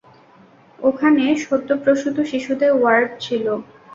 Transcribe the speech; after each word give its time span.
ওখানে 0.79 1.23
সদ্যপ্রসূত 1.43 2.17
শিশুদের 2.31 2.71
ওয়ার্ড 2.75 3.09
ছিল। 3.19 3.45